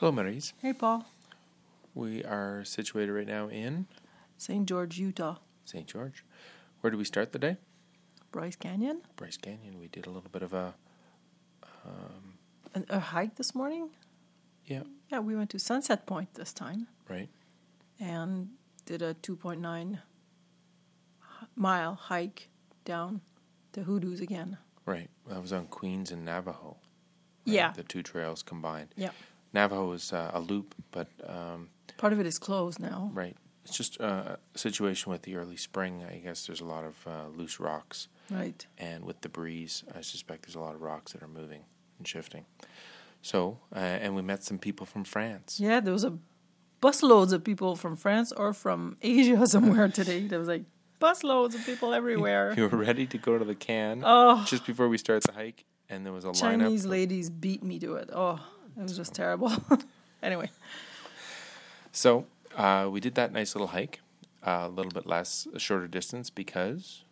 [0.00, 0.54] Hello, Maries.
[0.62, 1.04] Hey, Paul.
[1.94, 3.86] We are situated right now in
[4.38, 4.66] St.
[4.66, 5.36] George, Utah.
[5.66, 5.86] St.
[5.86, 6.24] George.
[6.80, 7.58] Where do we start the day?
[8.32, 9.02] Bryce Canyon.
[9.16, 9.78] Bryce Canyon.
[9.78, 10.72] We did a little bit of a,
[11.84, 12.38] um,
[12.74, 13.90] A, a hike this morning.
[14.64, 17.28] yeah, Yeah, we went to Sunset Point this time right.
[17.98, 18.48] and
[18.86, 19.98] did a 2.9
[21.56, 22.48] mile hike
[22.86, 23.20] down
[23.74, 24.56] to Hoodoos again.
[24.86, 25.10] Right.
[25.28, 26.78] That was on Queens and Navajo.
[27.44, 27.52] right?
[27.52, 27.72] Yeah.
[27.72, 28.94] The two trails combined.
[28.96, 29.10] Yeah.
[29.52, 33.10] Navajo is uh, a loop, but um, Part of it is closed now.
[33.14, 33.36] right.
[33.64, 36.02] It's just uh, a situation with the early spring.
[36.02, 38.66] I guess there's a lot of uh, loose rocks, Right.
[38.78, 41.62] and with the breeze, I suspect there's a lot of rocks that are moving
[41.98, 42.46] and shifting.
[43.22, 45.60] So, uh, and we met some people from France.
[45.60, 46.14] Yeah, there was a
[46.80, 50.26] busloads of people from France or from Asia somewhere today.
[50.26, 50.64] There was like
[51.00, 52.54] busloads of people everywhere.
[52.56, 54.42] You were ready to go to the can Oh.
[54.48, 56.84] just before we start the hike, and there was a Chinese lineup.
[56.86, 58.08] of- ladies beat me to it.
[58.12, 58.40] Oh,
[58.76, 59.52] it was just terrible.
[60.22, 60.50] anyway,
[61.92, 64.00] So uh, we did that nice little hike,
[64.46, 67.04] uh, a little bit less, a shorter distance because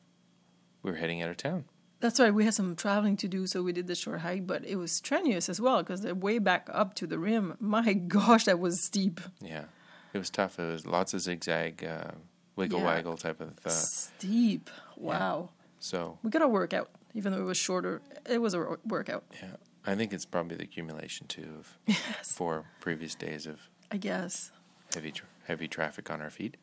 [0.83, 1.65] we were heading out of town.
[2.01, 2.33] that's right.
[2.33, 4.93] We had some traveling to do, so we did the short hike, but it was
[4.93, 8.81] strenuous as well because the way back up to the rim, my gosh, that was
[8.81, 9.21] steep.
[9.41, 9.65] Yeah,
[10.13, 10.59] it was tough.
[10.59, 12.13] It was lots of zigzag, uh,
[12.57, 12.87] wiggle Yeah.
[12.87, 13.55] waggle type of.
[13.65, 14.71] Uh, steep.
[14.97, 15.51] Wow.
[15.81, 18.01] so We got a workout, even though it was shorter.
[18.29, 19.57] It was a workout, yeah,
[19.91, 22.33] I think it's probably the accumulation too of Yes.
[22.33, 23.59] four previous days of
[23.91, 24.53] I guess.
[24.95, 26.57] heavy tra- heavy traffic on our feet.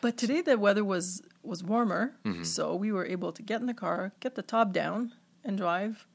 [0.00, 2.14] But today the weather was was warmer,
[2.44, 5.12] so we were able to get in the car, get the top down,
[5.44, 6.06] and drive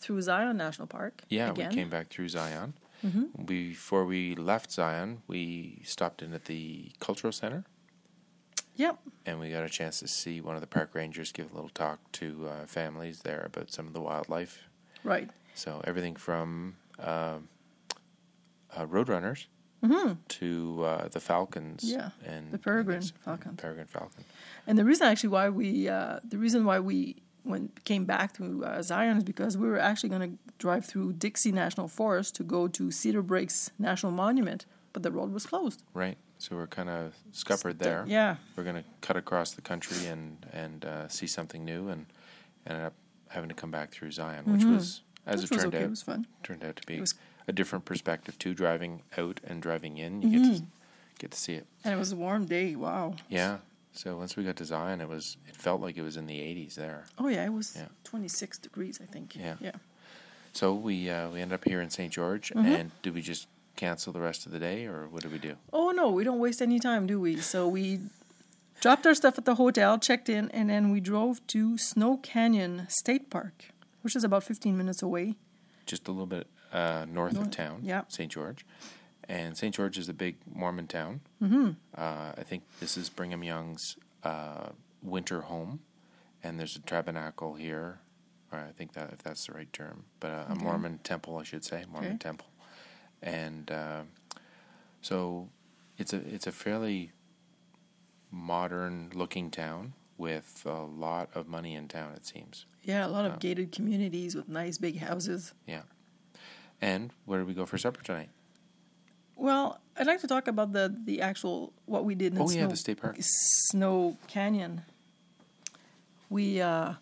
[0.00, 1.22] through Zion National Park.
[1.28, 1.68] Yeah, again.
[1.70, 2.74] we came back through Zion.
[3.04, 3.44] Mm-hmm.
[3.44, 7.64] Before we left Zion, we stopped in at the cultural center.
[8.76, 8.98] Yep.
[9.26, 11.68] and we got a chance to see one of the park rangers give a little
[11.70, 14.58] talk to uh, families there about some of the wildlife.
[15.04, 15.30] Right.
[15.54, 17.48] So everything from um
[18.76, 19.46] uh, roadrunners
[20.28, 21.98] to uh, the falcons, Mm-hmm.
[21.98, 23.60] Yeah, and the peregrine and falcons.
[23.60, 24.24] peregrine falcon.
[24.66, 28.64] And the reason actually why we uh, the reason why we went came back through
[28.64, 32.42] uh, Zion is because we were actually going to drive through Dixie National Forest to
[32.44, 34.64] go to Cedar Breaks National Monument,
[34.94, 35.82] but the road was closed.
[35.92, 36.16] Right.
[36.38, 38.04] So we're kind of scuppered there.
[38.08, 38.36] Yeah.
[38.56, 42.06] We're going to cut across the country and and uh, see something new, and
[42.66, 42.94] ended up
[43.28, 45.42] having to come back through Zion, which was, as Mm-hmm.
[45.42, 45.82] Which it turned okay.
[45.84, 46.26] out, It was fun.
[46.42, 47.14] turned out to be It was-
[47.46, 48.54] a different perspective too.
[48.54, 50.54] Driving out and driving in, you get Mm-hmm.
[50.56, 50.62] to
[51.18, 51.66] get to see it.
[51.84, 52.74] And it was a warm day.
[52.74, 53.16] Wow.
[53.28, 53.58] Yeah.
[53.92, 56.38] So once we got to Zion, it was it felt like it was in the
[56.40, 57.04] 80s there.
[57.18, 57.88] Oh yeah, it was Yeah.
[58.04, 59.36] 26 degrees, I think.
[59.36, 59.54] Yeah.
[59.60, 59.72] Yeah.
[60.52, 62.12] So we uh, we ended up here in St.
[62.12, 62.66] George, Mm-hmm.
[62.74, 63.46] and do we just
[63.76, 65.56] cancel the rest of the day, or what do we do?
[65.72, 67.36] Oh no, we don't waste any time, do we?
[67.40, 68.00] So we
[68.80, 72.86] dropped our stuff at the hotel, checked in, and then we drove to Snow Canyon
[72.88, 73.66] State Park,
[74.04, 75.34] which is about 15 minutes away.
[75.86, 78.02] Just a little bit uh, north of town, yeah.
[78.08, 78.30] St.
[78.30, 78.64] George,
[79.28, 79.74] and St.
[79.74, 81.20] George is a big Mormon town.
[81.42, 81.70] Mm-hmm.
[81.96, 84.68] Uh, I think this is Brigham Young's uh,
[85.02, 85.80] winter home,
[86.42, 88.00] and there's a tabernacle here.
[88.52, 91.42] Or I think that if that's the right term, but uh, a Mormon temple, I
[91.44, 92.18] should say, Mormon Okay.
[92.18, 92.46] temple,
[93.22, 94.02] and uh,
[95.02, 95.48] so
[95.98, 97.12] it's a it's a fairly
[98.30, 102.12] modern looking town with a lot of money in town.
[102.14, 102.66] It seems.
[102.82, 103.36] Yeah, a lot of Oh.
[103.38, 105.54] gated communities with nice big houses.
[105.66, 105.82] Yeah.
[106.80, 108.30] And where did we go for supper tonight?
[109.36, 112.60] Well, I'd like to talk about the the actual what we did in Oh, Snow,
[112.60, 113.16] yeah, the state park.
[113.20, 114.82] Snow Canyon.
[116.30, 116.94] We uh,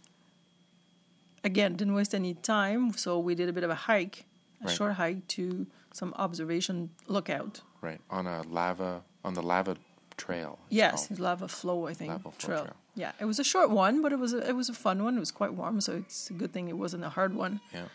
[1.45, 4.25] again didn't waste any time, so we did a bit of a hike,
[4.63, 4.77] a Right.
[4.77, 7.61] short hike to some observation lookout.
[7.81, 9.77] Right on a lava on the lava
[10.17, 10.59] trail.
[10.69, 12.11] Yes, lava flow, I think.
[12.13, 12.33] Lava flow
[12.65, 12.77] trail.
[12.95, 15.17] Yeah, it was a short one, but it was a, it was a fun one.
[15.17, 17.61] It was quite warm, so it's a good thing it wasn't a hard one.
[17.73, 17.87] Yeah.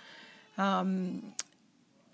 [0.57, 1.33] Um.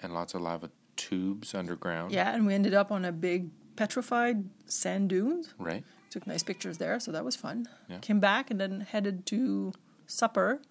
[0.01, 2.11] And lots of lava tubes underground.
[2.11, 5.53] Yeah, and we ended up on a big petrified sand dunes.
[5.57, 5.83] Right.
[6.09, 7.67] Took nice pictures there, so that was fun.
[7.89, 7.99] Yeah.
[7.99, 9.71] Came back and then headed to
[10.05, 10.61] supper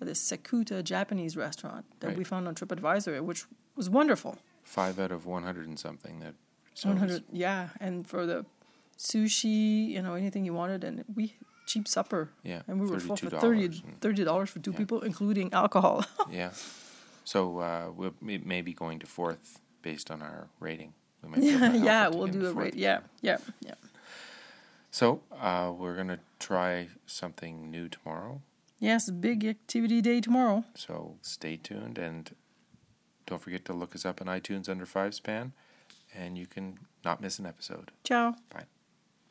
[0.00, 3.44] at this Sakuta Japanese restaurant that we found on TripAdvisor, which
[3.76, 4.36] was wonderful.
[4.64, 6.18] Five out of one hundred and something.
[6.20, 6.34] That.
[6.74, 8.44] So One it was- hundred, yeah, and for the
[8.98, 11.34] sushi, you know, anything you wanted, and we
[11.66, 12.30] cheap supper.
[12.42, 14.78] Yeah, and we were full for $32 30 and- dollars for two Yeah.
[14.78, 16.04] people, including alcohol.
[16.30, 16.50] Yeah.
[17.24, 20.92] So uh, we'll we may be going to fourth based on our rating.
[21.22, 22.74] We might yeah, yeah, we'll do it right.
[22.74, 23.74] Yeah, yeah, yeah.
[24.90, 28.40] So uh, we're gonna try something new tomorrow.
[28.78, 30.64] Yes, big activity day tomorrow.
[30.74, 32.30] So stay tuned and
[33.26, 35.52] don't forget to look us up on iTunes under Five Span,
[36.14, 37.90] and you can not miss an episode.
[38.04, 38.36] Ciao.
[38.54, 38.66] Bye.